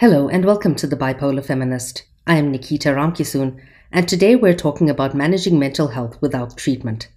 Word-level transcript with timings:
Hello 0.00 0.30
and 0.30 0.46
welcome 0.46 0.74
to 0.76 0.86
The 0.86 0.96
Bipolar 0.96 1.44
Feminist. 1.44 2.04
I 2.26 2.36
am 2.36 2.50
Nikita 2.50 2.88
Ramkissoon, 2.88 3.60
and 3.92 4.08
today 4.08 4.34
we're 4.34 4.54
talking 4.54 4.88
about 4.88 5.14
managing 5.14 5.58
mental 5.58 5.88
health 5.88 6.16
without 6.22 6.56
treatment. 6.56 7.08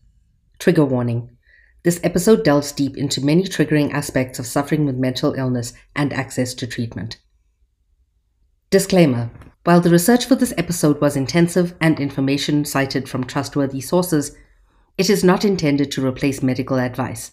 Trigger 0.60 0.84
warning. 0.84 1.30
This 1.84 2.02
episode 2.04 2.44
delves 2.44 2.74
deep 2.74 2.98
into 2.98 3.24
many 3.24 3.44
triggering 3.44 3.94
aspects 3.94 4.38
of 4.38 4.46
suffering 4.46 4.86
with 4.86 4.98
mental 4.98 5.34
illness 5.36 5.72
and 5.96 6.12
access 6.12 6.54
to 6.56 6.68
treatment. 6.68 7.20
Disclaimer. 8.70 9.32
While 9.64 9.80
the 9.80 9.90
research 9.90 10.26
for 10.26 10.36
this 10.36 10.54
episode 10.58 11.00
was 11.00 11.16
intensive 11.16 11.76
and 11.80 12.02
information 12.02 12.66
cited 12.66 13.08
from 13.08 13.24
trustworthy 13.24 13.80
sources, 13.80 14.36
it 14.98 15.10
is 15.10 15.24
not 15.24 15.46
intended 15.46 15.90
to 15.94 16.06
replace 16.06 16.44
medical 16.44 16.80
advice. 16.80 17.32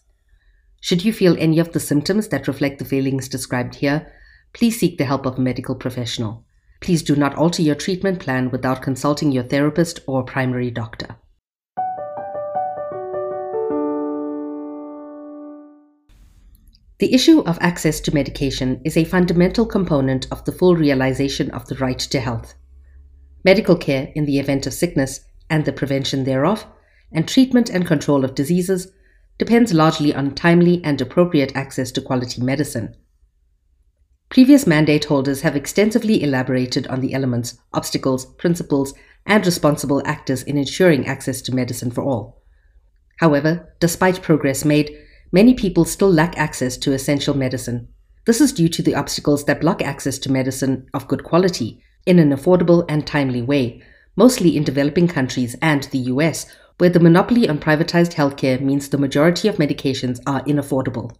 Should 0.80 1.04
you 1.04 1.12
feel 1.12 1.36
any 1.40 1.58
of 1.58 1.72
the 1.72 1.80
symptoms 1.80 2.28
that 2.28 2.46
reflect 2.46 2.78
the 2.78 2.84
feelings 2.84 3.28
described 3.28 3.74
here, 3.74 4.12
please 4.52 4.78
seek 4.78 4.98
the 4.98 5.04
help 5.04 5.26
of 5.26 5.38
a 5.38 5.40
medical 5.40 5.74
professional. 5.74 6.44
Please 6.80 7.02
do 7.02 7.14
not 7.14 7.34
alter 7.34 7.62
your 7.62 7.74
treatment 7.74 8.20
plan 8.20 8.50
without 8.50 8.82
consulting 8.82 9.30
your 9.30 9.44
therapist 9.44 10.00
or 10.06 10.22
primary 10.22 10.70
doctor. 10.70 11.16
The 16.98 17.14
issue 17.14 17.40
of 17.40 17.56
access 17.62 17.98
to 18.00 18.14
medication 18.14 18.80
is 18.84 18.96
a 18.96 19.04
fundamental 19.04 19.64
component 19.64 20.26
of 20.30 20.44
the 20.44 20.52
full 20.52 20.76
realization 20.76 21.50
of 21.50 21.66
the 21.66 21.76
right 21.76 21.98
to 21.98 22.20
health. 22.20 22.54
Medical 23.42 23.76
care 23.76 24.12
in 24.14 24.26
the 24.26 24.38
event 24.38 24.66
of 24.66 24.74
sickness 24.74 25.20
and 25.48 25.64
the 25.64 25.72
prevention 25.72 26.24
thereof, 26.24 26.66
and 27.10 27.26
treatment 27.26 27.70
and 27.70 27.86
control 27.86 28.22
of 28.22 28.34
diseases 28.34 28.92
depends 29.38 29.72
largely 29.72 30.14
on 30.14 30.34
timely 30.34 30.84
and 30.84 31.00
appropriate 31.00 31.56
access 31.56 31.90
to 31.92 32.02
quality 32.02 32.42
medicine, 32.42 32.94
Previous 34.30 34.64
mandate 34.64 35.06
holders 35.06 35.40
have 35.40 35.56
extensively 35.56 36.22
elaborated 36.22 36.86
on 36.86 37.00
the 37.00 37.14
elements, 37.14 37.58
obstacles, 37.72 38.26
principles, 38.36 38.94
and 39.26 39.44
responsible 39.44 40.00
actors 40.06 40.44
in 40.44 40.56
ensuring 40.56 41.04
access 41.04 41.42
to 41.42 41.52
medicine 41.52 41.90
for 41.90 42.04
all. 42.04 42.40
However, 43.16 43.74
despite 43.80 44.22
progress 44.22 44.64
made, 44.64 44.96
many 45.32 45.52
people 45.52 45.84
still 45.84 46.12
lack 46.12 46.38
access 46.38 46.76
to 46.76 46.92
essential 46.92 47.36
medicine. 47.36 47.88
This 48.24 48.40
is 48.40 48.52
due 48.52 48.68
to 48.68 48.82
the 48.82 48.94
obstacles 48.94 49.46
that 49.46 49.60
block 49.60 49.82
access 49.82 50.16
to 50.20 50.30
medicine 50.30 50.86
of 50.94 51.08
good 51.08 51.24
quality 51.24 51.82
in 52.06 52.20
an 52.20 52.30
affordable 52.30 52.84
and 52.88 53.04
timely 53.04 53.42
way, 53.42 53.82
mostly 54.14 54.56
in 54.56 54.62
developing 54.62 55.08
countries 55.08 55.56
and 55.60 55.82
the 55.84 56.06
US, 56.14 56.46
where 56.78 56.88
the 56.88 57.00
monopoly 57.00 57.48
on 57.48 57.58
privatized 57.58 58.14
healthcare 58.14 58.60
means 58.60 58.90
the 58.90 58.96
majority 58.96 59.48
of 59.48 59.56
medications 59.56 60.20
are 60.24 60.44
inaffordable. 60.44 61.16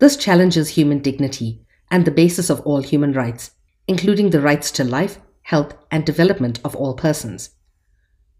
This 0.00 0.16
challenges 0.16 0.70
human 0.70 0.98
dignity 0.98 1.64
and 1.90 2.04
the 2.04 2.10
basis 2.10 2.50
of 2.50 2.60
all 2.62 2.82
human 2.82 3.12
rights, 3.12 3.52
including 3.86 4.30
the 4.30 4.40
rights 4.40 4.70
to 4.72 4.84
life, 4.84 5.18
health, 5.42 5.74
and 5.90 6.04
development 6.04 6.60
of 6.64 6.74
all 6.74 6.94
persons. 6.94 7.50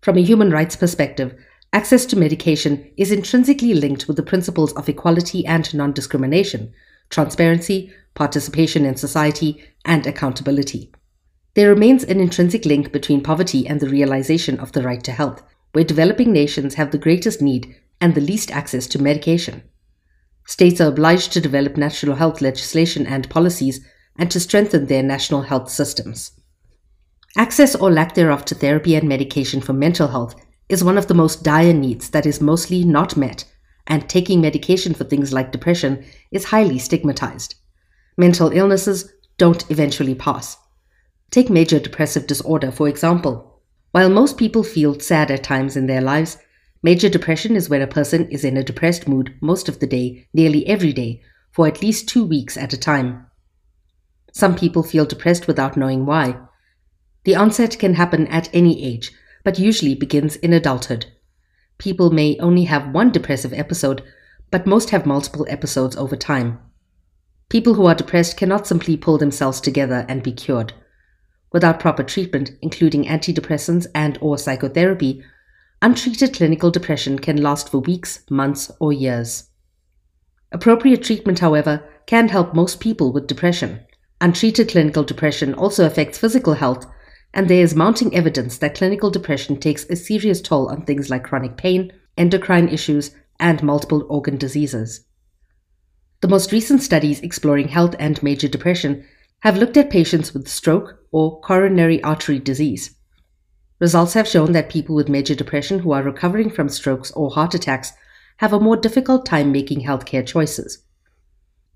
From 0.00 0.18
a 0.18 0.22
human 0.22 0.50
rights 0.50 0.76
perspective, 0.76 1.34
access 1.72 2.04
to 2.06 2.16
medication 2.16 2.90
is 2.96 3.12
intrinsically 3.12 3.74
linked 3.74 4.06
with 4.06 4.16
the 4.16 4.22
principles 4.22 4.72
of 4.74 4.88
equality 4.88 5.46
and 5.46 5.72
non 5.74 5.92
discrimination, 5.92 6.72
transparency, 7.10 7.92
participation 8.14 8.84
in 8.84 8.96
society, 8.96 9.64
and 9.84 10.06
accountability. 10.06 10.92
There 11.54 11.68
remains 11.68 12.04
an 12.04 12.20
intrinsic 12.20 12.64
link 12.64 12.92
between 12.92 13.22
poverty 13.22 13.66
and 13.66 13.80
the 13.80 13.88
realization 13.88 14.58
of 14.58 14.72
the 14.72 14.82
right 14.82 15.02
to 15.04 15.12
health, 15.12 15.42
where 15.72 15.84
developing 15.84 16.32
nations 16.32 16.74
have 16.74 16.90
the 16.90 16.98
greatest 16.98 17.40
need 17.40 17.76
and 18.00 18.14
the 18.14 18.20
least 18.20 18.50
access 18.50 18.86
to 18.88 19.02
medication. 19.02 19.62
States 20.46 20.80
are 20.80 20.88
obliged 20.88 21.32
to 21.32 21.40
develop 21.40 21.76
national 21.76 22.16
health 22.16 22.40
legislation 22.40 23.06
and 23.06 23.30
policies 23.30 23.80
and 24.18 24.30
to 24.30 24.38
strengthen 24.38 24.86
their 24.86 25.02
national 25.02 25.42
health 25.42 25.70
systems. 25.70 26.32
Access 27.36 27.74
or 27.74 27.90
lack 27.90 28.14
thereof 28.14 28.44
to 28.44 28.54
therapy 28.54 28.94
and 28.94 29.08
medication 29.08 29.60
for 29.60 29.72
mental 29.72 30.08
health 30.08 30.34
is 30.68 30.84
one 30.84 30.96
of 30.96 31.08
the 31.08 31.14
most 31.14 31.42
dire 31.42 31.72
needs 31.72 32.10
that 32.10 32.26
is 32.26 32.40
mostly 32.40 32.84
not 32.84 33.16
met, 33.16 33.44
and 33.86 34.08
taking 34.08 34.40
medication 34.40 34.94
for 34.94 35.04
things 35.04 35.32
like 35.32 35.52
depression 35.52 36.04
is 36.30 36.44
highly 36.44 36.78
stigmatized. 36.78 37.56
Mental 38.16 38.50
illnesses 38.52 39.12
don't 39.36 39.68
eventually 39.70 40.14
pass. 40.14 40.56
Take 41.30 41.50
major 41.50 41.80
depressive 41.80 42.26
disorder, 42.26 42.70
for 42.70 42.88
example. 42.88 43.60
While 43.90 44.10
most 44.10 44.38
people 44.38 44.62
feel 44.62 44.98
sad 45.00 45.30
at 45.30 45.42
times 45.42 45.76
in 45.76 45.86
their 45.86 46.00
lives, 46.00 46.38
Major 46.84 47.08
depression 47.08 47.56
is 47.56 47.70
when 47.70 47.80
a 47.80 47.86
person 47.86 48.28
is 48.28 48.44
in 48.44 48.58
a 48.58 48.62
depressed 48.62 49.08
mood 49.08 49.34
most 49.40 49.70
of 49.70 49.78
the 49.78 49.86
day, 49.86 50.28
nearly 50.34 50.66
every 50.66 50.92
day, 50.92 51.22
for 51.50 51.66
at 51.66 51.80
least 51.80 52.10
two 52.10 52.26
weeks 52.26 52.58
at 52.58 52.74
a 52.74 52.76
time. 52.76 53.24
Some 54.32 54.54
people 54.54 54.82
feel 54.82 55.06
depressed 55.06 55.46
without 55.46 55.78
knowing 55.78 56.04
why. 56.04 56.36
The 57.24 57.36
onset 57.36 57.78
can 57.78 57.94
happen 57.94 58.26
at 58.26 58.50
any 58.52 58.84
age, 58.84 59.12
but 59.44 59.58
usually 59.58 59.94
begins 59.94 60.36
in 60.36 60.52
adulthood. 60.52 61.06
People 61.78 62.10
may 62.10 62.36
only 62.38 62.64
have 62.64 62.92
one 62.92 63.10
depressive 63.10 63.54
episode, 63.54 64.02
but 64.50 64.66
most 64.66 64.90
have 64.90 65.06
multiple 65.06 65.46
episodes 65.48 65.96
over 65.96 66.16
time. 66.16 66.58
People 67.48 67.72
who 67.72 67.86
are 67.86 67.94
depressed 67.94 68.36
cannot 68.36 68.66
simply 68.66 68.98
pull 68.98 69.16
themselves 69.16 69.58
together 69.58 70.04
and 70.06 70.22
be 70.22 70.32
cured. 70.32 70.74
Without 71.50 71.80
proper 71.80 72.02
treatment, 72.02 72.50
including 72.60 73.06
antidepressants 73.06 73.86
and 73.94 74.18
or 74.20 74.36
psychotherapy, 74.36 75.24
Untreated 75.84 76.32
clinical 76.32 76.70
depression 76.70 77.18
can 77.18 77.42
last 77.42 77.68
for 77.68 77.80
weeks, 77.80 78.24
months, 78.30 78.70
or 78.80 78.90
years. 78.90 79.50
Appropriate 80.50 81.02
treatment, 81.02 81.40
however, 81.40 81.86
can 82.06 82.28
help 82.28 82.54
most 82.54 82.80
people 82.80 83.12
with 83.12 83.26
depression. 83.26 83.80
Untreated 84.18 84.70
clinical 84.70 85.04
depression 85.04 85.52
also 85.52 85.84
affects 85.84 86.16
physical 86.16 86.54
health, 86.54 86.86
and 87.34 87.48
there 87.50 87.62
is 87.62 87.74
mounting 87.74 88.16
evidence 88.16 88.56
that 88.56 88.74
clinical 88.74 89.10
depression 89.10 89.60
takes 89.60 89.84
a 89.90 89.96
serious 89.96 90.40
toll 90.40 90.70
on 90.70 90.86
things 90.86 91.10
like 91.10 91.24
chronic 91.24 91.58
pain, 91.58 91.92
endocrine 92.16 92.70
issues, 92.70 93.14
and 93.38 93.62
multiple 93.62 94.06
organ 94.08 94.38
diseases. 94.38 95.04
The 96.22 96.28
most 96.28 96.50
recent 96.50 96.80
studies 96.80 97.20
exploring 97.20 97.68
health 97.68 97.94
and 97.98 98.22
major 98.22 98.48
depression 98.48 99.04
have 99.40 99.58
looked 99.58 99.76
at 99.76 99.90
patients 99.90 100.32
with 100.32 100.48
stroke 100.48 100.94
or 101.12 101.42
coronary 101.42 102.02
artery 102.02 102.38
disease. 102.38 102.93
Results 103.84 104.14
have 104.14 104.26
shown 104.26 104.52
that 104.52 104.70
people 104.70 104.94
with 104.94 105.10
major 105.10 105.34
depression 105.34 105.80
who 105.80 105.92
are 105.92 106.02
recovering 106.02 106.48
from 106.48 106.70
strokes 106.70 107.10
or 107.10 107.28
heart 107.28 107.52
attacks 107.52 107.92
have 108.38 108.54
a 108.54 108.58
more 108.58 108.78
difficult 108.78 109.26
time 109.26 109.52
making 109.52 109.82
healthcare 109.82 110.26
choices. 110.26 110.82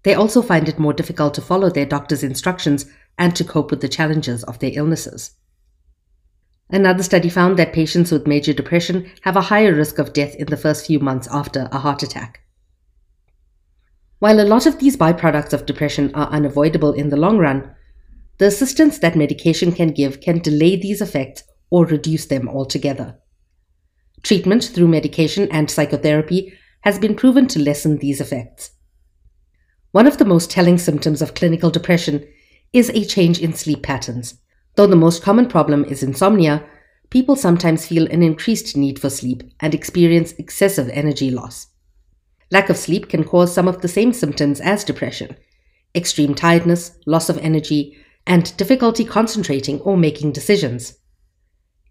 They 0.04 0.14
also 0.14 0.40
find 0.40 0.70
it 0.70 0.78
more 0.78 0.94
difficult 0.94 1.34
to 1.34 1.42
follow 1.42 1.68
their 1.68 1.84
doctor's 1.84 2.22
instructions 2.22 2.86
and 3.18 3.36
to 3.36 3.44
cope 3.44 3.70
with 3.70 3.82
the 3.82 3.90
challenges 3.90 4.42
of 4.44 4.58
their 4.58 4.70
illnesses. 4.72 5.32
Another 6.70 7.02
study 7.02 7.28
found 7.28 7.58
that 7.58 7.74
patients 7.74 8.10
with 8.10 8.26
major 8.26 8.54
depression 8.54 9.10
have 9.20 9.36
a 9.36 9.42
higher 9.52 9.74
risk 9.74 9.98
of 9.98 10.14
death 10.14 10.34
in 10.36 10.46
the 10.46 10.56
first 10.56 10.86
few 10.86 11.00
months 11.00 11.28
after 11.30 11.68
a 11.72 11.78
heart 11.78 12.02
attack. 12.02 12.40
While 14.18 14.40
a 14.40 14.48
lot 14.48 14.64
of 14.64 14.78
these 14.78 14.96
byproducts 14.96 15.52
of 15.52 15.66
depression 15.66 16.10
are 16.14 16.28
unavoidable 16.28 16.94
in 16.94 17.10
the 17.10 17.18
long 17.18 17.36
run, 17.36 17.70
the 18.38 18.46
assistance 18.46 18.98
that 19.00 19.14
medication 19.14 19.72
can 19.72 19.90
give 19.90 20.22
can 20.22 20.38
delay 20.38 20.74
these 20.74 21.02
effects 21.02 21.42
or 21.70 21.86
reduce 21.86 22.26
them 22.26 22.48
altogether. 22.48 23.18
Treatment 24.22 24.64
through 24.64 24.88
medication 24.88 25.48
and 25.50 25.70
psychotherapy 25.70 26.52
has 26.82 26.98
been 26.98 27.14
proven 27.14 27.46
to 27.48 27.58
lessen 27.58 27.98
these 27.98 28.20
effects. 28.20 28.70
One 29.92 30.06
of 30.06 30.18
the 30.18 30.24
most 30.24 30.50
telling 30.50 30.78
symptoms 30.78 31.22
of 31.22 31.34
clinical 31.34 31.70
depression 31.70 32.26
is 32.72 32.90
a 32.90 33.04
change 33.04 33.40
in 33.40 33.54
sleep 33.54 33.82
patterns. 33.82 34.38
Though 34.74 34.86
the 34.86 34.96
most 34.96 35.22
common 35.22 35.48
problem 35.48 35.84
is 35.84 36.02
insomnia, 36.02 36.64
people 37.10 37.36
sometimes 37.36 37.86
feel 37.86 38.06
an 38.06 38.22
increased 38.22 38.76
need 38.76 38.98
for 38.98 39.10
sleep 39.10 39.42
and 39.60 39.74
experience 39.74 40.32
excessive 40.32 40.88
energy 40.90 41.30
loss. 41.30 41.68
Lack 42.50 42.70
of 42.70 42.76
sleep 42.76 43.08
can 43.08 43.24
cause 43.24 43.52
some 43.52 43.68
of 43.68 43.80
the 43.80 43.88
same 43.88 44.12
symptoms 44.12 44.60
as 44.60 44.84
depression 44.84 45.36
extreme 45.94 46.34
tiredness, 46.34 46.96
loss 47.06 47.28
of 47.28 47.38
energy, 47.38 47.96
and 48.26 48.54
difficulty 48.58 49.04
concentrating 49.04 49.80
or 49.80 49.96
making 49.96 50.32
decisions. 50.32 50.94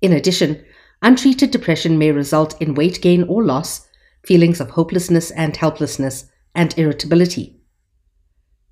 In 0.01 0.13
addition, 0.13 0.63
untreated 1.01 1.51
depression 1.51 1.97
may 1.97 2.11
result 2.11 2.59
in 2.61 2.75
weight 2.75 3.01
gain 3.01 3.23
or 3.23 3.43
loss, 3.43 3.87
feelings 4.23 4.59
of 4.59 4.71
hopelessness 4.71 5.31
and 5.31 5.55
helplessness, 5.55 6.25
and 6.53 6.77
irritability. 6.77 7.59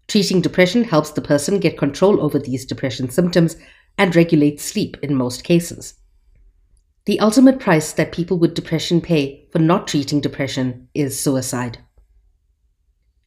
Treating 0.07 0.41
depression 0.41 0.83
helps 0.83 1.11
the 1.11 1.21
person 1.21 1.59
get 1.59 1.77
control 1.77 2.21
over 2.21 2.37
these 2.37 2.65
depression 2.65 3.09
symptoms 3.09 3.55
and 3.97 4.15
regulate 4.15 4.59
sleep 4.59 4.97
in 5.01 5.15
most 5.15 5.43
cases. 5.43 5.95
The 7.05 7.19
ultimate 7.19 7.59
price 7.59 7.93
that 7.93 8.11
people 8.11 8.37
with 8.37 8.55
depression 8.55 9.01
pay 9.01 9.47
for 9.51 9.59
not 9.59 9.87
treating 9.87 10.21
depression 10.21 10.87
is 10.93 11.19
suicide. 11.19 11.79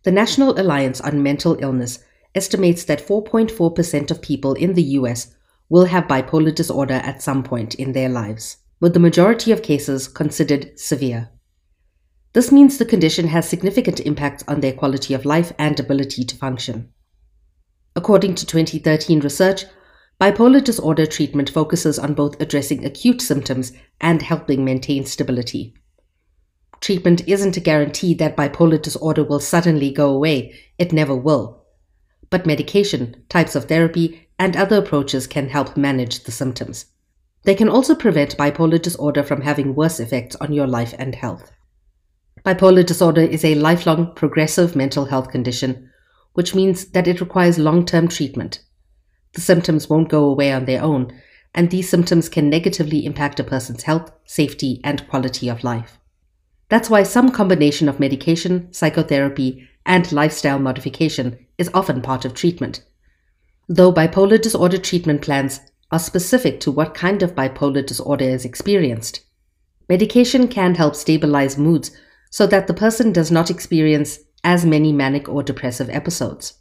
The 0.03 0.13
National 0.13 0.59
Alliance 0.59 1.01
on 1.01 1.23
Mental 1.23 1.57
Illness 1.61 2.01
estimates 2.35 2.85
that 2.85 3.07
4.4% 3.07 4.11
of 4.11 4.23
people 4.23 4.55
in 4.55 4.75
the 4.75 4.83
US 4.83 5.35
will 5.69 5.87
have 5.87 6.05
bipolar 6.05 6.55
disorder 6.55 6.95
at 6.95 7.23
some 7.23 7.43
point 7.43 7.75
in 7.75 7.93
their 7.93 8.09
lives, 8.09 8.59
with 8.81 8.95
the 8.95 9.01
majority 9.01 9.53
of 9.53 9.63
cases 9.63 10.09
considered 10.09 10.79
severe. 10.79 11.31
This 12.33 12.53
means 12.53 12.79
the 12.79 12.85
condition 12.85 13.29
has 13.29 13.49
significant 13.49 14.01
impacts 14.01 14.45
on 14.47 14.61
their 14.61 14.73
quality 14.73 15.15
of 15.15 15.25
life 15.25 15.53
and 15.59 15.79
ability 15.79 16.25
to 16.25 16.37
function. 16.37 16.93
According 17.97 18.37
to 18.37 18.47
2013 18.47 19.21
research, 19.21 19.65
bipolar 20.21 20.63
disorder 20.63 21.07
treatment 21.07 21.51
focuses 21.51 21.99
on 21.99 22.15
both 22.15 22.41
addressing 22.41 22.85
acute 22.85 23.21
symptoms 23.21 23.73
and 24.01 24.23
helping 24.23 24.65
maintain 24.65 25.05
stability. 25.05 25.75
Treatment 26.81 27.27
isn't 27.27 27.57
a 27.57 27.61
guarantee 27.61 28.15
that 28.15 28.37
bipolar 28.37 28.81
disorder 28.81 29.25
will 29.25 29.41
suddenly 29.41 29.91
go 29.91 30.11
away, 30.11 30.55
it 30.79 30.93
never 30.93 31.15
will. 31.15 31.65
But 32.31 32.47
medication, 32.47 33.25
types 33.29 33.57
of 33.57 33.65
therapy, 33.65 34.28
and 34.39 34.57
other 34.57 34.79
approaches 34.79 35.27
can 35.27 35.49
help 35.49 35.77
manage 35.77 36.25
the 36.25 36.33
symptoms. 36.33 36.87
They 37.45 37.55
can 37.55 37.69
also 37.69 37.95
prevent 37.95 38.37
bipolar 38.37 38.81
disorder 38.81 39.23
from 39.23 39.43
having 39.43 39.75
worse 39.75 40.01
effects 40.01 40.37
on 40.37 40.53
your 40.53 40.67
life 40.67 40.95
and 40.99 41.15
health. 41.15 41.51
Bipolar 42.45 42.85
disorder 42.87 43.23
is 43.23 43.45
a 43.45 43.55
lifelong 43.55 44.15
progressive 44.15 44.77
mental 44.77 45.07
health 45.07 45.31
condition, 45.31 45.91
which 46.35 46.55
means 46.55 46.87
that 46.87 47.09
it 47.09 47.21
requires 47.21 47.59
long 47.59 47.85
term 47.85 48.09
treatment. 48.09 48.61
The 49.35 49.41
symptoms 49.41 49.89
won't 49.89 50.09
go 50.09 50.25
away 50.25 50.53
on 50.53 50.65
their 50.65 50.83
own, 50.83 51.13
and 51.55 51.71
these 51.71 51.89
symptoms 51.89 52.29
can 52.29 52.49
negatively 52.49 53.05
impact 53.05 53.41
a 53.41 53.45
person's 53.45 53.83
health, 53.83 54.13
safety, 54.25 54.81
and 54.85 55.07
quality 55.09 55.49
of 55.49 55.65
life. 55.65 55.99
That's 56.69 56.91
why 56.91 57.03
some 57.03 57.31
combination 57.31 57.89
of 57.89 57.99
medication, 57.99 58.73
psychotherapy, 58.73 59.69
and 59.87 60.11
lifestyle 60.13 60.59
modification 60.59 61.47
is 61.57 61.71
often 61.73 62.03
part 62.03 62.25
of 62.25 62.35
treatment. 62.35 62.85
Though 63.71 63.93
bipolar 63.93 64.41
disorder 64.41 64.79
treatment 64.79 65.21
plans 65.21 65.61
are 65.91 65.99
specific 65.99 66.59
to 66.61 66.71
what 66.71 66.95
kind 66.95 67.23
of 67.23 67.35
bipolar 67.35 67.85
disorder 67.85 68.25
is 68.25 68.47
experienced, 68.47 69.21
medication 69.91 70.49
can 70.49 70.75
help 70.75 70.97
stabilize 70.97 71.59
moods 71.59 71.91
so 72.31 72.47
that 72.47 72.67
the 72.67 72.73
person 72.75 73.13
does 73.13 73.31
not 73.31 73.51
experience 73.51 74.21
as 74.43 74.65
many 74.65 74.91
manic 74.91 75.29
or 75.29 75.43
depressive 75.43 75.91
episodes. 75.91 76.55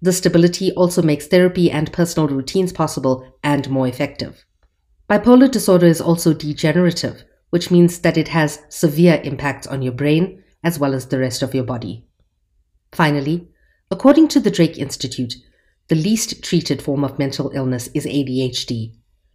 The 0.00 0.14
stability 0.14 0.72
also 0.72 1.02
makes 1.02 1.26
therapy 1.26 1.70
and 1.70 1.92
personal 1.92 2.28
routines 2.28 2.72
possible 2.72 3.34
and 3.44 3.68
more 3.68 3.86
effective. 3.86 4.46
Bipolar 5.10 5.50
disorder 5.50 5.86
is 5.86 6.00
also 6.00 6.32
degenerative, 6.32 7.22
which 7.50 7.70
means 7.70 7.98
that 7.98 8.16
it 8.16 8.28
has 8.28 8.60
severe 8.70 9.20
impacts 9.24 9.66
on 9.66 9.82
your 9.82 9.92
brain 9.92 10.42
as 10.64 10.78
well 10.78 10.94
as 10.94 11.06
the 11.06 11.18
rest 11.18 11.42
of 11.42 11.54
your 11.54 11.64
body. 11.64 12.06
Finally, 12.92 13.48
according 13.90 14.28
to 14.28 14.40
the 14.40 14.50
Drake 14.50 14.78
Institute, 14.78 15.34
the 15.90 15.96
least 15.96 16.44
treated 16.44 16.80
form 16.80 17.02
of 17.02 17.18
mental 17.18 17.50
illness 17.52 17.88
is 17.94 18.06
ADHD. 18.06 18.94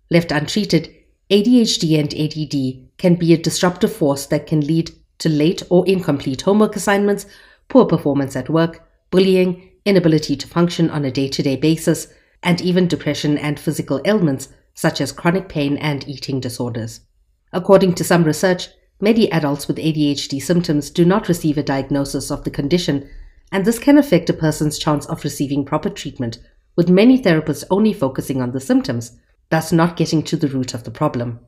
Left 0.09 0.31
untreated, 0.31 0.89
ADHD 1.29 1.99
and 1.99 2.13
ADD 2.13 2.97
can 2.97 3.15
be 3.15 3.33
a 3.33 3.37
disruptive 3.37 3.91
force 3.91 4.25
that 4.27 4.47
can 4.47 4.61
lead 4.61 4.89
to 5.17 5.27
late 5.27 5.63
or 5.69 5.85
incomplete 5.85 6.43
homework 6.43 6.77
assignments, 6.77 7.25
poor 7.67 7.85
performance 7.85 8.37
at 8.37 8.49
work, 8.49 8.87
bullying, 9.11 9.69
inability 9.83 10.37
to 10.37 10.47
function 10.47 10.89
on 10.89 11.03
a 11.03 11.11
day 11.11 11.27
to 11.27 11.43
day 11.43 11.57
basis, 11.57 12.07
and 12.41 12.61
even 12.61 12.87
depression 12.87 13.37
and 13.37 13.59
physical 13.59 13.99
ailments 14.05 14.47
such 14.73 15.01
as 15.01 15.11
chronic 15.11 15.49
pain 15.49 15.75
and 15.79 16.07
eating 16.07 16.39
disorders. 16.39 17.01
According 17.51 17.95
to 17.95 18.05
some 18.05 18.23
research, 18.23 18.69
many 19.01 19.29
adults 19.29 19.67
with 19.67 19.75
ADHD 19.75 20.41
symptoms 20.41 20.89
do 20.89 21.03
not 21.03 21.27
receive 21.27 21.57
a 21.57 21.63
diagnosis 21.63 22.31
of 22.31 22.45
the 22.45 22.51
condition, 22.51 23.09
and 23.51 23.65
this 23.65 23.79
can 23.79 23.97
affect 23.97 24.29
a 24.29 24.33
person's 24.33 24.77
chance 24.77 25.05
of 25.05 25.23
receiving 25.23 25.65
proper 25.65 25.89
treatment, 25.89 26.39
with 26.75 26.89
many 26.89 27.21
therapists 27.21 27.63
only 27.69 27.93
focusing 27.93 28.41
on 28.41 28.51
the 28.51 28.59
symptoms, 28.59 29.17
thus 29.49 29.71
not 29.71 29.97
getting 29.97 30.23
to 30.23 30.35
the 30.35 30.47
root 30.47 30.73
of 30.73 30.83
the 30.83 30.91
problem. 30.91 31.39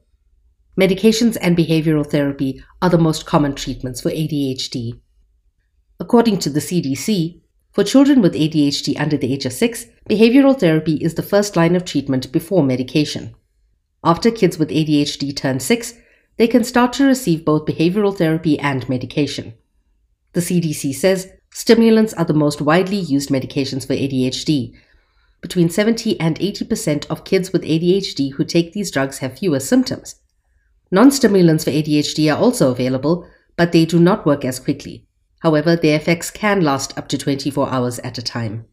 Medications 0.80 1.38
and 1.42 1.58
behavioral 1.58 2.06
therapy 2.06 2.64
are 2.82 2.90
the 2.90 2.98
most 2.98 3.26
common 3.26 3.56
treatments 3.56 4.02
for 4.02 4.12
ADHD. 4.12 5.00
According 6.00 6.38
to 6.40 6.50
the 6.50 6.60
CDC, 6.60 7.42
for 7.72 7.84
children 7.84 8.22
with 8.22 8.34
ADHD 8.34 9.00
under 9.00 9.18
the 9.18 9.34
age 9.34 9.46
of 9.46 9.54
6, 9.54 9.86
behavioral 10.10 10.60
therapy 10.60 10.96
is 10.96 11.16
the 11.16 11.24
first 11.24 11.56
line 11.56 11.76
of 11.76 11.86
treatment 11.86 12.32
before 12.32 12.64
medication. 12.64 13.36
After 14.04 14.32
kids 14.32 14.58
with 14.58 14.70
ADHD 14.70 15.36
turn 15.36 15.60
6, 15.60 15.94
they 16.38 16.48
can 16.48 16.64
start 16.64 16.94
to 16.94 17.06
receive 17.06 17.44
both 17.44 17.66
behavioral 17.66 18.16
therapy 18.16 18.60
and 18.60 18.88
medication. 18.88 19.56
The 20.34 20.42
CDC 20.42 20.94
says 20.94 21.32
stimulants 21.57 22.13
are 22.13 22.25
the 22.25 22.36
most 22.36 22.62
widely 22.62 22.98
used 22.98 23.30
medications 23.30 23.86
for 23.88 23.94
ADHD. 23.94 24.75
Between 25.42 25.71
70 25.71 26.19
and 26.19 26.38
80% 26.38 27.07
of 27.07 27.24
kids 27.24 27.51
with 27.51 27.63
ADHD 27.63 28.33
who 28.33 28.45
take 28.45 28.74
these 28.74 28.92
drugs 28.92 29.18
have 29.18 29.39
fewer 29.39 29.59
symptoms. 29.59 30.18
Non 30.92 31.09
stimulants 31.09 31.63
for 31.63 31.71
ADHD 31.71 32.31
are 32.31 32.38
also 32.38 32.69
available, 32.69 33.27
but 33.56 33.71
they 33.71 33.86
do 33.86 34.00
not 34.00 34.24
work 34.24 34.45
as 34.45 34.59
quickly. 34.59 35.07
However, 35.39 35.75
their 35.75 35.95
effects 35.95 36.30
can 36.30 36.62
last 36.62 36.95
up 36.95 37.07
to 37.09 37.18
24 37.18 37.69
hours 37.69 37.98
at 38.00 38.19
a 38.19 38.21
time. 38.21 38.65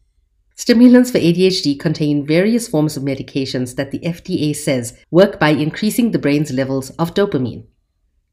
Stimulants 0.55 1.09
for 1.09 1.17
ADHD 1.17 1.79
contain 1.79 2.23
various 2.23 2.67
forms 2.67 2.95
of 2.95 3.01
medications 3.01 3.77
that 3.77 3.89
the 3.89 3.99
FDA 4.01 4.55
says 4.55 4.95
work 5.09 5.39
by 5.39 5.49
increasing 5.49 6.11
the 6.11 6.19
brain's 6.19 6.51
levels 6.51 6.91
of 6.91 7.15
dopamine. 7.15 7.65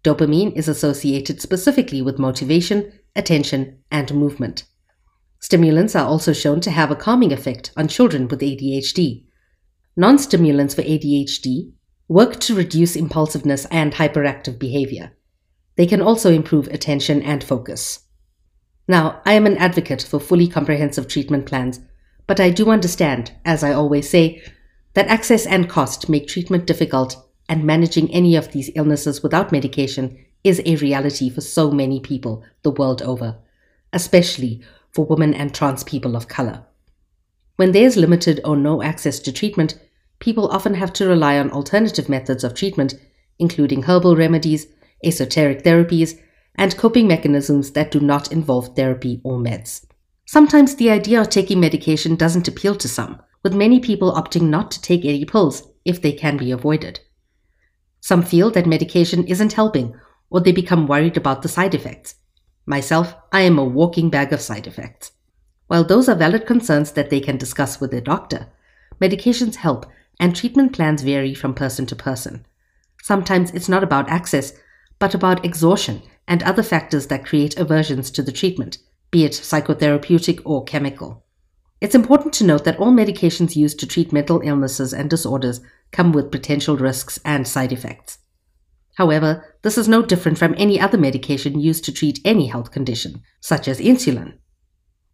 Dopamine 0.04 0.54
is 0.54 0.68
associated 0.68 1.40
specifically 1.40 2.02
with 2.02 2.18
motivation, 2.18 2.92
attention, 3.16 3.78
and 3.90 4.14
movement. 4.14 4.64
Stimulants 5.40 5.96
are 5.96 6.06
also 6.06 6.32
shown 6.32 6.60
to 6.60 6.70
have 6.70 6.90
a 6.90 6.96
calming 6.96 7.32
effect 7.32 7.72
on 7.76 7.88
children 7.88 8.28
with 8.28 8.40
ADHD. 8.40 9.24
Non 9.96 10.18
stimulants 10.18 10.74
for 10.74 10.82
ADHD 10.82 11.72
work 12.08 12.38
to 12.40 12.54
reduce 12.54 12.96
impulsiveness 12.96 13.66
and 13.66 13.94
hyperactive 13.94 14.58
behavior. 14.58 15.12
They 15.76 15.86
can 15.86 16.02
also 16.02 16.32
improve 16.32 16.68
attention 16.68 17.22
and 17.22 17.42
focus. 17.42 18.00
Now, 18.86 19.20
I 19.24 19.32
am 19.34 19.46
an 19.46 19.56
advocate 19.56 20.02
for 20.02 20.20
fully 20.20 20.48
comprehensive 20.48 21.08
treatment 21.08 21.46
plans 21.46 21.80
but 22.26 22.40
I 22.40 22.50
do 22.50 22.70
understand, 22.70 23.32
as 23.44 23.62
I 23.62 23.72
always 23.72 24.08
say, 24.08 24.42
that 24.94 25.08
access 25.08 25.46
and 25.46 25.68
cost 25.68 26.08
make 26.08 26.28
treatment 26.28 26.66
difficult, 26.66 27.16
and 27.48 27.64
managing 27.64 28.10
any 28.10 28.36
of 28.36 28.52
these 28.52 28.70
illnesses 28.74 29.22
without 29.22 29.52
medication 29.52 30.16
is 30.44 30.60
a 30.64 30.76
reality 30.76 31.30
for 31.30 31.40
so 31.40 31.70
many 31.70 32.00
people 32.00 32.44
the 32.62 32.70
world 32.70 33.02
over, 33.02 33.38
especially 33.92 34.62
for 34.90 35.06
women 35.06 35.34
and 35.34 35.54
trans 35.54 35.84
people 35.84 36.16
of 36.16 36.28
color. 36.28 36.64
When 37.56 37.72
there 37.72 37.86
is 37.86 37.96
limited 37.96 38.40
or 38.44 38.56
no 38.56 38.82
access 38.82 39.18
to 39.20 39.32
treatment, 39.32 39.78
people 40.18 40.48
often 40.48 40.74
have 40.74 40.92
to 40.94 41.06
rely 41.06 41.38
on 41.38 41.50
alternative 41.50 42.08
methods 42.08 42.44
of 42.44 42.54
treatment, 42.54 42.94
including 43.38 43.82
herbal 43.82 44.16
remedies, 44.16 44.66
esoteric 45.04 45.62
therapies, 45.62 46.18
and 46.56 46.76
coping 46.76 47.06
mechanisms 47.06 47.72
that 47.72 47.90
do 47.90 48.00
not 48.00 48.32
involve 48.32 48.74
therapy 48.76 49.20
or 49.24 49.38
meds. 49.38 49.84
Sometimes 50.26 50.76
the 50.76 50.90
idea 50.90 51.20
of 51.20 51.28
taking 51.28 51.60
medication 51.60 52.14
doesn't 52.16 52.48
appeal 52.48 52.74
to 52.76 52.88
some, 52.88 53.20
with 53.42 53.54
many 53.54 53.80
people 53.80 54.12
opting 54.12 54.42
not 54.42 54.70
to 54.70 54.80
take 54.80 55.04
any 55.04 55.24
pills 55.24 55.68
if 55.84 56.00
they 56.00 56.12
can 56.12 56.36
be 56.36 56.50
avoided. 56.50 57.00
Some 58.00 58.22
feel 58.22 58.50
that 58.50 58.66
medication 58.66 59.26
isn't 59.26 59.52
helping, 59.52 59.94
or 60.32 60.40
they 60.40 60.50
become 60.50 60.86
worried 60.86 61.16
about 61.16 61.42
the 61.42 61.48
side 61.48 61.74
effects. 61.74 62.16
Myself, 62.66 63.14
I 63.32 63.42
am 63.42 63.58
a 63.58 63.64
walking 63.64 64.10
bag 64.10 64.32
of 64.32 64.40
side 64.40 64.66
effects. 64.66 65.12
While 65.66 65.84
those 65.84 66.08
are 66.08 66.16
valid 66.16 66.46
concerns 66.46 66.92
that 66.92 67.10
they 67.10 67.20
can 67.20 67.36
discuss 67.36 67.80
with 67.80 67.90
their 67.90 68.00
doctor, 68.00 68.48
medications 69.00 69.56
help 69.56 69.86
and 70.18 70.34
treatment 70.34 70.72
plans 70.72 71.02
vary 71.02 71.34
from 71.34 71.54
person 71.54 71.86
to 71.86 71.96
person. 71.96 72.46
Sometimes 73.02 73.50
it's 73.50 73.68
not 73.68 73.84
about 73.84 74.08
access, 74.08 74.54
but 74.98 75.14
about 75.14 75.44
exhaustion 75.44 76.02
and 76.26 76.42
other 76.42 76.62
factors 76.62 77.08
that 77.08 77.26
create 77.26 77.58
aversions 77.58 78.10
to 78.12 78.22
the 78.22 78.32
treatment 78.32 78.78
be 79.12 79.24
it 79.24 79.32
psychotherapeutic 79.32 80.40
or 80.44 80.64
chemical. 80.64 81.22
It's 81.80 81.94
important 81.94 82.32
to 82.34 82.44
note 82.44 82.64
that 82.64 82.78
all 82.78 82.90
medications 82.90 83.54
used 83.54 83.78
to 83.80 83.86
treat 83.86 84.12
mental 84.12 84.40
illnesses 84.42 84.94
and 84.94 85.10
disorders 85.10 85.60
come 85.90 86.12
with 86.12 86.32
potential 86.32 86.76
risks 86.76 87.20
and 87.24 87.46
side 87.46 87.72
effects. 87.72 88.18
However, 88.96 89.44
this 89.62 89.78
is 89.78 89.88
no 89.88 90.02
different 90.02 90.38
from 90.38 90.54
any 90.58 90.78
other 90.80 90.98
medication 90.98 91.58
used 91.58 91.84
to 91.84 91.92
treat 91.92 92.20
any 92.24 92.48
health 92.48 92.70
condition, 92.70 93.22
such 93.40 93.68
as 93.68 93.80
insulin. 93.80 94.34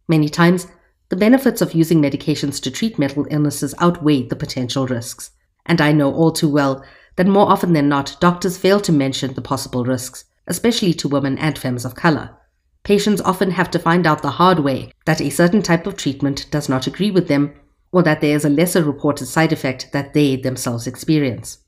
Many 0.07 0.27
times, 0.27 0.67
the 1.09 1.15
benefits 1.15 1.61
of 1.61 1.73
using 1.73 2.01
medications 2.01 2.61
to 2.61 2.71
treat 2.71 2.99
mental 2.99 3.25
illnesses 3.29 3.73
outweigh 3.79 4.27
the 4.27 4.35
potential 4.35 4.85
risks. 4.85 5.31
And 5.65 5.81
I 5.81 5.91
know 5.91 6.13
all 6.13 6.31
too 6.31 6.49
well 6.49 6.83
that 7.15 7.27
more 7.27 7.49
often 7.49 7.73
than 7.73 7.89
not, 7.89 8.17
doctors 8.19 8.57
fail 8.57 8.79
to 8.81 8.91
mention 8.91 9.33
the 9.33 9.41
possible 9.41 9.83
risks, 9.83 10.25
especially 10.47 10.93
to 10.95 11.07
women 11.07 11.37
and 11.37 11.57
femmes 11.57 11.85
of 11.85 11.95
color. 11.95 12.35
Patients 12.83 13.21
often 13.21 13.51
have 13.51 13.71
to 13.71 13.79
find 13.79 14.07
out 14.07 14.21
the 14.21 14.31
hard 14.31 14.59
way 14.59 14.91
that 15.05 15.21
a 15.21 15.29
certain 15.29 15.61
type 15.61 15.85
of 15.85 15.95
treatment 15.95 16.47
does 16.51 16.69
not 16.69 16.87
agree 16.87 17.11
with 17.11 17.27
them 17.27 17.53
or 17.91 18.03
that 18.03 18.21
there 18.21 18.35
is 18.35 18.45
a 18.45 18.49
lesser 18.49 18.83
reported 18.83 19.25
side 19.25 19.51
effect 19.51 19.89
that 19.93 20.13
they 20.13 20.35
themselves 20.35 20.87
experience. 20.87 21.59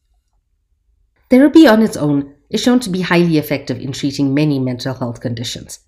Therapy 1.31 1.65
on 1.65 1.81
its 1.81 1.95
own 1.95 2.35
is 2.49 2.61
shown 2.61 2.81
to 2.81 2.89
be 2.89 2.99
highly 2.99 3.37
effective 3.37 3.79
in 3.79 3.93
treating 3.93 4.33
many 4.33 4.59
mental 4.59 4.93
health 4.93 5.21
conditions. 5.21 5.79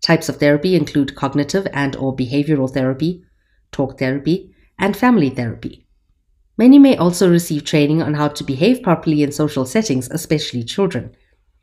Types 0.00 0.28
of 0.28 0.36
therapy 0.36 0.76
include 0.76 1.16
cognitive 1.16 1.66
and 1.72 1.96
or 1.96 2.14
behavioral 2.14 2.72
therapy, 2.72 3.24
talk 3.72 3.98
therapy, 3.98 4.54
and 4.78 4.96
family 4.96 5.28
therapy. 5.28 5.88
Many 6.56 6.78
may 6.78 6.96
also 6.96 7.28
receive 7.28 7.64
training 7.64 8.00
on 8.00 8.14
how 8.14 8.28
to 8.28 8.44
behave 8.44 8.80
properly 8.80 9.24
in 9.24 9.32
social 9.32 9.64
settings, 9.64 10.08
especially 10.12 10.62
children. 10.62 11.16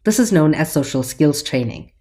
This 0.03 0.19
is 0.19 0.33
known 0.33 0.53
as 0.53 0.69
social 0.69 1.01
skills 1.01 1.41
training. 1.41 1.93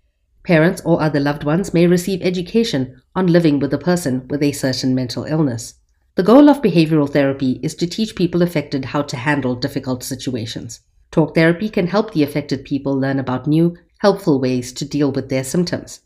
Parents 0.42 0.82
or 0.84 1.00
other 1.00 1.20
loved 1.20 1.44
ones 1.44 1.72
may 1.72 1.86
receive 1.86 2.20
education 2.22 3.00
on 3.14 3.28
living 3.28 3.60
with 3.60 3.72
a 3.72 3.78
person 3.78 4.26
with 4.26 4.42
a 4.42 4.50
certain 4.50 4.92
mental 4.92 5.22
illness. 5.22 5.74
The 6.16 6.24
goal 6.24 6.48
of 6.48 6.62
behavioral 6.62 7.08
therapy 7.08 7.60
is 7.62 7.76
to 7.76 7.86
teach 7.86 8.16
people 8.16 8.42
affected 8.42 8.86
how 8.86 9.02
to 9.02 9.16
handle 9.16 9.54
difficult 9.54 10.02
situations. 10.02 10.80
Talk 11.12 11.35
therapy 11.35 11.69
can 11.69 11.88
help 11.88 12.14
the 12.14 12.23
affected 12.23 12.64
people 12.64 12.99
learn 12.99 13.19
about 13.19 13.47
new, 13.47 13.76
helpful 13.99 14.40
ways 14.40 14.73
to 14.73 14.87
deal 14.87 15.12
with 15.12 15.28
their 15.28 15.45
symptoms. 15.45 16.00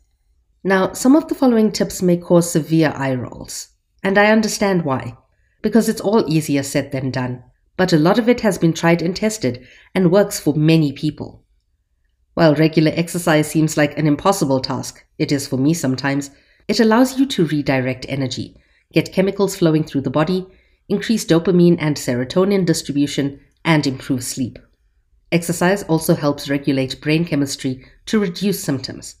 Now, 0.65 0.91
some 0.91 1.15
of 1.15 1.29
the 1.29 1.35
following 1.35 1.71
tips 1.71 2.01
may 2.01 2.17
cause 2.17 2.51
severe 2.51 2.91
eye 2.93 3.15
rolls, 3.15 3.69
and 4.03 4.17
I 4.17 4.31
understand 4.31 4.83
why, 4.83 5.17
because 5.61 5.87
it's 5.87 6.01
all 6.01 6.29
easier 6.29 6.61
said 6.61 6.91
than 6.91 7.09
done, 7.09 7.41
but 7.77 7.93
a 7.93 7.97
lot 7.97 8.19
of 8.19 8.27
it 8.27 8.41
has 8.41 8.57
been 8.57 8.73
tried 8.73 9.01
and 9.01 9.15
tested 9.15 9.65
and 9.95 10.11
works 10.11 10.41
for 10.41 10.53
many 10.53 10.91
people. 10.91 11.45
While 12.33 12.55
regular 12.55 12.91
exercise 12.93 13.49
seems 13.49 13.77
like 13.77 13.97
an 13.97 14.07
impossible 14.07 14.59
task, 14.59 15.05
it 15.17 15.31
is 15.31 15.47
for 15.47 15.57
me 15.57 15.73
sometimes, 15.73 16.31
it 16.67 16.81
allows 16.81 17.17
you 17.17 17.25
to 17.27 17.45
redirect 17.45 18.05
energy, 18.09 18.57
get 18.91 19.13
chemicals 19.13 19.55
flowing 19.55 19.85
through 19.85 20.01
the 20.01 20.09
body, 20.09 20.45
increase 20.89 21.23
dopamine 21.23 21.77
and 21.79 21.95
serotonin 21.95 22.65
distribution, 22.65 23.39
and 23.63 23.87
improve 23.87 24.21
sleep. 24.21 24.59
Exercise 25.29 25.83
also 25.83 26.15
helps 26.15 26.49
regulate 26.49 27.01
brain 27.01 27.25
chemistry 27.25 27.85
to 28.05 28.19
reduce 28.19 28.63
symptoms. 28.63 29.15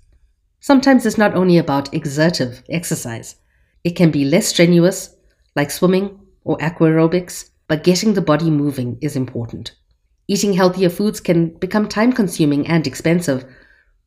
Sometimes 0.61 1.05
it's 1.05 1.17
not 1.17 1.35
only 1.35 1.57
about 1.57 1.93
exertive 1.93 2.63
exercise, 2.69 3.35
it 3.83 3.95
can 3.97 4.09
be 4.09 4.23
less 4.23 4.47
strenuous, 4.47 5.15
like 5.55 5.69
swimming 5.69 6.17
or 6.45 6.57
aquarobics, 6.59 7.49
but 7.67 7.83
getting 7.83 8.13
the 8.13 8.21
body 8.21 8.49
moving 8.49 8.97
is 9.01 9.17
important. 9.17 9.75
Eating 10.29 10.53
healthier 10.53 10.89
foods 10.89 11.19
can 11.19 11.49
become 11.57 11.89
time 11.89 12.13
consuming 12.13 12.65
and 12.67 12.87
expensive, 12.87 13.43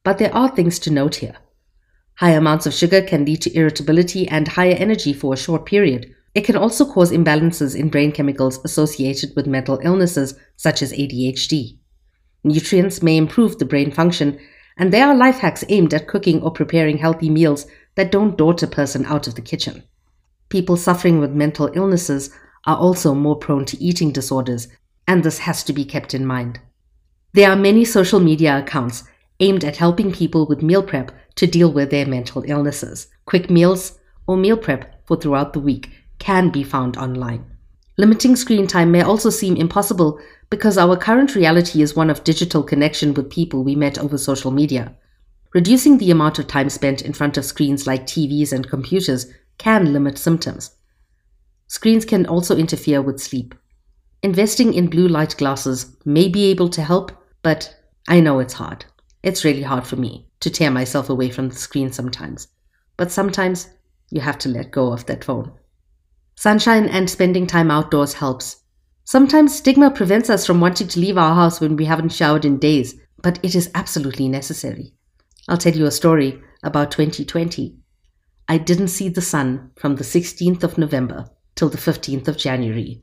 but 0.02 0.16
there 0.16 0.34
are 0.34 0.48
things 0.48 0.78
to 0.78 0.90
note 0.90 1.16
here. 1.16 1.36
High 2.14 2.32
amounts 2.32 2.64
of 2.64 2.74
sugar 2.74 3.02
can 3.02 3.26
lead 3.26 3.42
to 3.42 3.54
irritability 3.54 4.26
and 4.28 4.48
higher 4.48 4.74
energy 4.74 5.12
for 5.12 5.34
a 5.34 5.38
short 5.38 5.66
period. 5.66 6.14
It 6.34 6.46
can 6.46 6.56
also 6.56 6.84
cause 6.90 7.12
imbalances 7.12 7.76
in 7.76 7.90
brain 7.90 8.12
chemicals 8.12 8.58
associated 8.64 9.34
with 9.36 9.46
mental 9.46 9.80
illnesses 9.82 10.34
such 10.56 10.80
as 10.82 10.92
ADHD. 10.92 11.79
Nutrients 12.42 13.02
may 13.02 13.16
improve 13.16 13.58
the 13.58 13.64
brain 13.64 13.90
function, 13.90 14.38
and 14.76 14.92
there 14.92 15.06
are 15.06 15.14
life 15.14 15.38
hacks 15.38 15.64
aimed 15.68 15.92
at 15.92 16.06
cooking 16.06 16.42
or 16.42 16.50
preparing 16.50 16.98
healthy 16.98 17.28
meals 17.28 17.66
that 17.96 18.10
don't 18.10 18.38
dort 18.38 18.62
a 18.62 18.66
person 18.66 19.04
out 19.06 19.26
of 19.26 19.34
the 19.34 19.42
kitchen. 19.42 19.82
People 20.48 20.76
suffering 20.76 21.18
with 21.18 21.32
mental 21.32 21.70
illnesses 21.74 22.30
are 22.66 22.76
also 22.76 23.14
more 23.14 23.36
prone 23.36 23.64
to 23.66 23.82
eating 23.82 24.10
disorders, 24.10 24.68
and 25.06 25.22
this 25.22 25.38
has 25.38 25.62
to 25.64 25.72
be 25.72 25.84
kept 25.84 26.14
in 26.14 26.24
mind. 26.24 26.60
There 27.32 27.50
are 27.50 27.56
many 27.56 27.84
social 27.84 28.20
media 28.20 28.58
accounts 28.58 29.04
aimed 29.38 29.64
at 29.64 29.76
helping 29.76 30.12
people 30.12 30.46
with 30.46 30.62
meal 30.62 30.82
prep 30.82 31.12
to 31.36 31.46
deal 31.46 31.72
with 31.72 31.90
their 31.90 32.06
mental 32.06 32.44
illnesses. 32.46 33.08
Quick 33.24 33.50
meals 33.50 33.98
or 34.26 34.36
meal 34.36 34.56
prep 34.56 35.06
for 35.06 35.16
throughout 35.16 35.52
the 35.52 35.60
week 35.60 35.90
can 36.18 36.50
be 36.50 36.62
found 36.62 36.96
online. 36.96 37.49
Limiting 38.00 38.34
screen 38.34 38.66
time 38.66 38.90
may 38.90 39.02
also 39.02 39.28
seem 39.28 39.58
impossible 39.58 40.18
because 40.48 40.78
our 40.78 40.96
current 40.96 41.34
reality 41.34 41.82
is 41.82 41.94
one 41.94 42.08
of 42.08 42.24
digital 42.24 42.62
connection 42.62 43.12
with 43.12 43.28
people 43.28 43.62
we 43.62 43.76
met 43.76 43.98
over 43.98 44.16
social 44.16 44.50
media. 44.50 44.96
Reducing 45.52 45.98
the 45.98 46.10
amount 46.10 46.38
of 46.38 46.46
time 46.46 46.70
spent 46.70 47.02
in 47.02 47.12
front 47.12 47.36
of 47.36 47.44
screens 47.44 47.86
like 47.86 48.06
TVs 48.06 48.54
and 48.54 48.70
computers 48.70 49.26
can 49.58 49.92
limit 49.92 50.16
symptoms. 50.16 50.70
Screens 51.66 52.06
can 52.06 52.24
also 52.24 52.56
interfere 52.56 53.02
with 53.02 53.20
sleep. 53.20 53.54
Investing 54.22 54.72
in 54.72 54.88
blue 54.88 55.06
light 55.06 55.36
glasses 55.36 55.94
may 56.06 56.26
be 56.26 56.46
able 56.46 56.70
to 56.70 56.82
help, 56.82 57.12
but 57.42 57.76
I 58.08 58.20
know 58.20 58.38
it's 58.38 58.54
hard. 58.54 58.86
It's 59.22 59.44
really 59.44 59.60
hard 59.60 59.86
for 59.86 59.96
me 59.96 60.26
to 60.40 60.48
tear 60.48 60.70
myself 60.70 61.10
away 61.10 61.28
from 61.28 61.50
the 61.50 61.54
screen 61.54 61.92
sometimes. 61.92 62.48
But 62.96 63.12
sometimes 63.12 63.68
you 64.08 64.22
have 64.22 64.38
to 64.38 64.48
let 64.48 64.70
go 64.70 64.90
of 64.90 65.04
that 65.04 65.22
phone. 65.22 65.52
Sunshine 66.40 66.88
and 66.88 67.10
spending 67.10 67.46
time 67.46 67.70
outdoors 67.70 68.14
helps. 68.14 68.62
Sometimes 69.04 69.54
stigma 69.54 69.90
prevents 69.90 70.30
us 70.30 70.46
from 70.46 70.58
wanting 70.58 70.88
to 70.88 70.98
leave 70.98 71.18
our 71.18 71.34
house 71.34 71.60
when 71.60 71.76
we 71.76 71.84
haven't 71.84 72.14
showered 72.14 72.46
in 72.46 72.58
days, 72.58 72.94
but 73.18 73.38
it 73.42 73.54
is 73.54 73.70
absolutely 73.74 74.26
necessary. 74.26 74.94
I'll 75.50 75.58
tell 75.58 75.74
you 75.74 75.84
a 75.84 75.90
story 75.90 76.40
about 76.62 76.92
2020. 76.92 77.76
I 78.48 78.56
didn't 78.56 78.88
see 78.88 79.10
the 79.10 79.20
sun 79.20 79.72
from 79.76 79.96
the 79.96 80.02
16th 80.02 80.64
of 80.64 80.78
November 80.78 81.28
till 81.56 81.68
the 81.68 81.76
15th 81.76 82.26
of 82.26 82.38
January. 82.38 83.02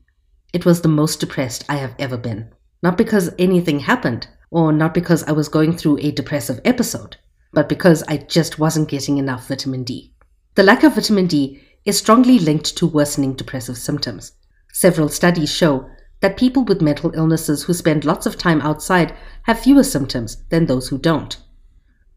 It 0.51 0.65
was 0.65 0.82
the 0.82 0.88
most 0.88 1.20
depressed 1.20 1.63
I 1.70 1.75
have 1.75 1.94
ever 2.00 2.17
been. 2.17 2.51
Not 2.82 2.98
because 2.98 3.29
anything 3.38 3.82
happened, 3.82 4.27
or 4.50 4.74
not 4.74 4.96
because 4.96 5.24
I 5.25 5.34
was 5.34 5.48
going 5.48 5.77
through 5.77 6.00
a 6.00 6.10
depressive 6.10 6.60
episode, 6.65 7.17
but 7.53 7.70
because 7.70 8.01
I 8.08 8.17
just 8.17 8.58
wasn't 8.58 8.89
getting 8.89 9.20
enough 9.20 9.48
vitamin 9.48 9.84
D. 9.84 10.15
The 10.56 10.63
lack 10.63 10.82
of 10.82 10.96
vitamin 10.96 11.27
D 11.27 11.62
is 11.88 11.98
strongly 11.98 12.38
linked 12.38 12.75
to 12.75 12.86
worsening 12.86 13.34
depressive 13.34 13.77
symptoms. 13.77 14.34
Several 14.74 15.08
studies 15.08 15.50
show 15.50 15.89
that 16.20 16.36
people 16.36 16.65
with 16.65 16.82
mental 16.82 17.13
illnesses 17.15 17.63
who 17.63 17.74
spend 17.74 18.03
lots 18.03 18.25
of 18.25 18.38
time 18.38 18.60
outside 18.60 19.15
have 19.44 19.62
fewer 19.62 19.86
symptoms 19.86 20.44
than 20.50 20.65
those 20.65 20.89
who 20.89 20.98
don't. 20.98 21.38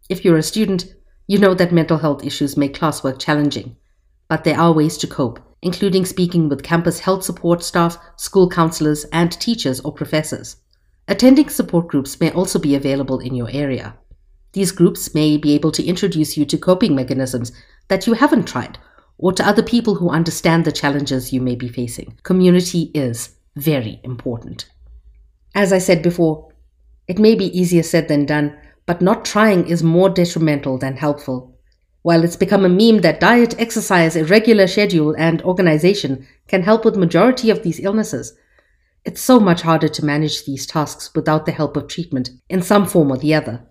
If 0.08 0.24
you're 0.24 0.38
a 0.38 0.42
student, 0.42 0.92
you 1.28 1.38
know 1.38 1.54
that 1.54 1.70
mental 1.70 1.98
health 1.98 2.24
issues 2.24 2.56
make 2.56 2.76
classwork 2.76 3.20
challenging, 3.20 3.76
but 4.26 4.42
there 4.42 4.58
are 4.58 4.72
ways 4.72 4.96
to 4.98 5.06
cope, 5.06 5.38
including 5.62 6.04
speaking 6.04 6.48
with 6.48 6.64
campus 6.64 6.98
health 6.98 7.22
support 7.22 7.62
staff, 7.62 7.96
school 8.16 8.50
counselors, 8.50 9.04
and 9.12 9.30
teachers 9.30 9.78
or 9.82 9.92
professors. 9.92 10.56
Attending 11.06 11.48
support 11.48 11.86
groups 11.86 12.18
may 12.18 12.32
also 12.32 12.58
be 12.58 12.74
available 12.74 13.20
in 13.20 13.36
your 13.36 13.48
area. 13.52 13.96
These 14.52 14.72
groups 14.72 15.14
may 15.14 15.36
be 15.36 15.54
able 15.54 15.70
to 15.70 15.84
introduce 15.84 16.36
you 16.36 16.44
to 16.46 16.58
coping 16.58 16.96
mechanisms 16.96 17.52
that 17.86 18.08
you 18.08 18.14
haven't 18.14 18.48
tried 18.48 18.76
or 19.22 19.32
to 19.34 19.46
other 19.46 19.62
people 19.62 19.94
who 19.94 20.08
understand 20.08 20.64
the 20.64 20.72
challenges 20.72 21.30
you 21.30 21.42
may 21.42 21.54
be 21.54 21.68
facing. 21.68 22.18
Community 22.22 22.90
is 22.94 23.36
very 23.54 24.00
important. 24.02 24.66
As 25.54 25.74
I 25.74 25.78
said 25.78 26.02
before, 26.02 26.48
it 27.06 27.18
may 27.18 27.34
be 27.34 27.58
easier 27.58 27.82
said 27.82 28.08
than 28.08 28.24
done, 28.24 28.56
but 28.86 29.02
not 29.02 29.26
trying 29.26 29.68
is 29.68 29.82
more 29.82 30.08
detrimental 30.08 30.78
than 30.78 30.96
helpful. 30.96 31.54
While 32.00 32.24
it's 32.24 32.36
become 32.36 32.64
a 32.64 32.68
meme 32.70 33.02
that 33.02 33.20
diet, 33.20 33.54
exercise, 33.60 34.16
a 34.16 34.24
regular 34.24 34.66
schedule, 34.66 35.14
and 35.18 35.42
organization 35.42 36.26
can 36.48 36.62
help 36.62 36.86
with 36.86 36.96
majority 36.96 37.50
of 37.50 37.62
these 37.62 37.78
illnesses, 37.80 38.32
it's 39.04 39.20
so 39.20 39.38
much 39.38 39.60
harder 39.60 39.88
to 39.88 40.04
manage 40.04 40.46
these 40.46 40.66
tasks 40.66 41.10
without 41.14 41.44
the 41.44 41.52
help 41.52 41.76
of 41.76 41.88
treatment 41.88 42.30
in 42.48 42.62
some 42.62 42.86
form 42.86 43.12
or 43.12 43.18
the 43.18 43.34
other. 43.34 43.66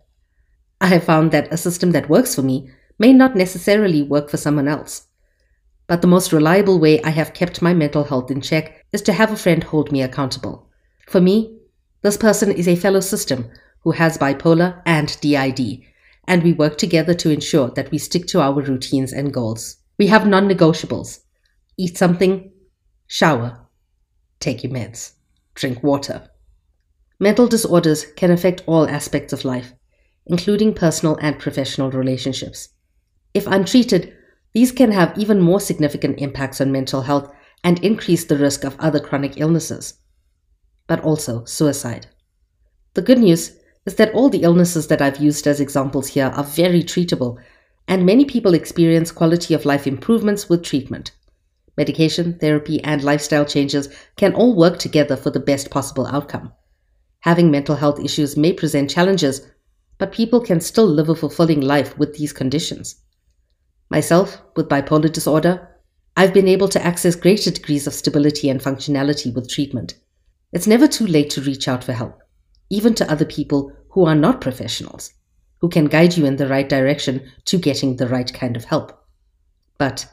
I 0.80 0.88
have 0.88 1.06
found 1.06 1.32
that 1.32 1.52
a 1.52 1.58
system 1.58 1.90
that 1.92 2.08
works 2.08 2.36
for 2.36 2.44
me 2.44 2.70
may 3.00 3.14
not 3.14 3.36
necessarily 3.36 4.04
work 4.04 4.30
for 4.30 4.38
someone 4.38 4.68
else. 4.68 5.08
But 5.90 6.04
the 6.04 6.08
most 6.08 6.32
reliable 6.32 6.78
way 6.78 7.02
I 7.02 7.10
have 7.10 7.34
kept 7.34 7.64
my 7.64 7.74
mental 7.74 8.04
health 8.04 8.30
in 8.30 8.42
check 8.42 8.86
is 8.92 9.02
to 9.02 9.12
have 9.12 9.32
a 9.32 9.36
friend 9.36 9.64
hold 9.64 9.92
me 9.92 10.04
accountable. 10.04 10.70
For 11.08 11.20
me, 11.20 11.58
this 12.04 12.16
person 12.16 12.52
is 12.52 12.68
a 12.68 12.76
fellow 12.76 13.00
system 13.00 13.50
who 13.80 13.92
has 13.94 14.20
bipolar 14.20 14.84
and 14.86 15.20
DID, 15.20 15.82
and 16.28 16.44
we 16.44 16.54
work 16.54 16.78
together 16.78 17.16
to 17.16 17.32
ensure 17.32 17.72
that 17.72 17.90
we 17.90 17.98
stick 17.98 18.28
to 18.28 18.40
our 18.40 18.62
routines 18.62 19.12
and 19.12 19.34
goals. 19.34 19.78
We 19.98 20.06
have 20.08 20.28
non 20.28 20.48
negotiables 20.48 21.22
eat 21.76 21.98
something, 21.98 22.52
shower, 23.08 23.58
take 24.40 24.64
your 24.64 24.72
meds, 24.72 25.14
drink 25.56 25.82
water. 25.82 26.30
Mental 27.20 27.48
disorders 27.48 28.06
can 28.16 28.30
affect 28.30 28.62
all 28.68 28.88
aspects 28.88 29.34
of 29.34 29.44
life, 29.44 29.74
including 30.28 30.76
personal 30.76 31.18
and 31.20 31.40
professional 31.40 31.90
relationships. 31.90 32.70
If 33.34 33.48
untreated, 33.48 34.14
these 34.54 34.72
can 34.72 34.92
have 34.92 35.18
even 35.18 35.40
more 35.40 35.60
significant 35.60 36.20
impacts 36.20 36.60
on 36.60 36.72
mental 36.72 37.02
health 37.02 37.32
and 37.64 37.84
increase 37.84 38.26
the 38.26 38.38
risk 38.38 38.64
of 38.64 38.80
other 38.80 39.00
chronic 39.00 39.34
illnesses, 39.38 39.96
but 40.88 41.02
also 41.02 41.44
suicide. 41.46 42.08
The 42.96 43.02
good 43.02 43.20
news 43.20 43.56
is 43.86 43.96
that 43.96 44.14
all 44.14 44.30
the 44.30 44.44
illnesses 44.44 44.88
that 44.88 45.02
I've 45.02 45.20
used 45.20 45.46
as 45.48 45.60
examples 45.60 46.08
here 46.08 46.28
are 46.28 46.44
very 46.44 46.84
treatable, 46.84 47.38
and 47.88 48.06
many 48.06 48.26
people 48.26 48.54
experience 48.54 49.12
quality 49.12 49.54
of 49.54 49.66
life 49.66 49.88
improvements 49.88 50.50
with 50.50 50.64
treatment. 50.64 51.12
Medication, 51.78 52.38
therapy, 52.40 52.84
and 52.84 53.04
lifestyle 53.04 53.46
changes 53.46 53.88
can 54.18 54.34
all 54.34 54.56
work 54.56 54.80
together 54.80 55.16
for 55.16 55.30
the 55.30 55.40
best 55.40 55.70
possible 55.70 56.08
outcome. 56.08 56.52
Having 57.22 57.52
mental 57.52 57.76
health 57.76 58.00
issues 58.00 58.36
may 58.36 58.54
present 58.54 58.90
challenges, 58.90 59.48
but 59.98 60.12
people 60.12 60.42
can 60.42 60.60
still 60.60 60.88
live 60.88 61.10
a 61.10 61.16
fulfilling 61.16 61.62
life 61.62 61.98
with 61.98 62.18
these 62.18 62.34
conditions. 62.34 62.96
Myself, 63.90 64.40
with 64.56 64.70
bipolar 64.70 65.12
disorder, 65.12 65.68
I've 66.16 66.34
been 66.34 66.48
able 66.48 66.68
to 66.70 66.86
access 66.86 67.16
greater 67.16 67.50
degrees 67.50 67.88
of 67.88 67.94
stability 67.94 68.48
and 68.50 68.62
functionality 68.62 69.34
with 69.34 69.50
treatment. 69.50 69.96
It's 70.52 70.68
never 70.68 70.88
too 70.88 71.08
late 71.08 71.32
to 71.32 71.42
reach 71.42 71.68
out 71.68 71.84
for 71.84 71.94
help, 71.94 72.20
even 72.70 72.94
to 72.96 73.12
other 73.12 73.26
people 73.26 73.72
who 73.90 74.06
are 74.06 74.16
not 74.16 74.42
professionals, 74.42 75.14
who 75.60 75.70
can 75.70 75.86
guide 75.86 76.18
you 76.18 76.26
in 76.26 76.36
the 76.36 76.48
right 76.48 76.70
direction 76.70 77.32
to 77.46 77.58
getting 77.58 77.96
the 77.96 78.08
right 78.08 78.32
kind 78.32 78.56
of 78.56 78.66
help. 78.66 78.92
But 79.80 80.08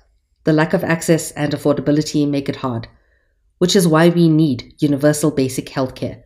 the 0.45 0.55
lack 0.55 0.73
of 0.73 0.83
access 0.83 1.33
and 1.33 1.53
affordability 1.53 2.27
make 2.27 2.49
it 2.49 2.57
hard, 2.57 2.89
which 3.59 3.77
is 3.77 3.87
why 3.87 4.09
we 4.09 4.29
need 4.29 4.75
universal 4.79 5.31
basic 5.31 5.67
healthcare, 5.67 6.23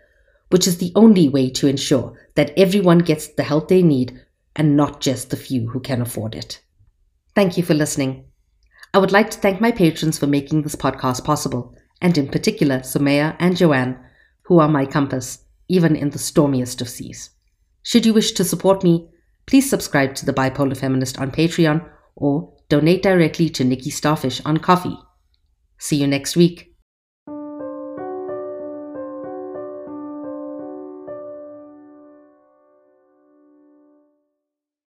which 0.50 0.68
is 0.68 0.78
the 0.78 0.92
only 0.94 1.28
way 1.28 1.50
to 1.50 1.66
ensure 1.66 2.16
that 2.36 2.52
everyone 2.56 2.98
gets 2.98 3.26
the 3.26 3.42
help 3.42 3.66
they 3.66 3.82
need 3.82 4.20
and 4.54 4.76
not 4.76 5.00
just 5.00 5.30
the 5.30 5.36
few 5.36 5.70
who 5.70 5.80
can 5.80 6.00
afford 6.00 6.36
it. 6.36 6.60
Thank 7.40 7.56
you 7.56 7.62
for 7.62 7.72
listening. 7.72 8.26
I 8.92 8.98
would 8.98 9.12
like 9.12 9.30
to 9.30 9.38
thank 9.38 9.62
my 9.62 9.72
patrons 9.72 10.18
for 10.18 10.26
making 10.26 10.60
this 10.60 10.76
podcast 10.76 11.24
possible, 11.24 11.74
and 12.02 12.18
in 12.18 12.28
particular 12.28 12.80
Sumaya 12.80 13.34
and 13.38 13.56
Joanne, 13.56 13.98
who 14.42 14.58
are 14.58 14.68
my 14.68 14.84
compass, 14.84 15.42
even 15.66 15.96
in 15.96 16.10
the 16.10 16.18
stormiest 16.18 16.82
of 16.82 16.88
seas. 16.90 17.30
Should 17.82 18.04
you 18.04 18.12
wish 18.12 18.32
to 18.32 18.44
support 18.44 18.84
me, 18.84 19.08
please 19.46 19.70
subscribe 19.70 20.14
to 20.16 20.26
the 20.26 20.34
Bipolar 20.34 20.76
Feminist 20.76 21.18
on 21.18 21.30
Patreon 21.30 21.82
or 22.14 22.52
donate 22.68 23.02
directly 23.02 23.48
to 23.48 23.64
Nikki 23.64 23.88
Starfish 23.88 24.42
on 24.44 24.58
Ko-fi. 24.58 24.96
See 25.78 25.96
you 25.96 26.06
next 26.06 26.36
week. 26.36 26.69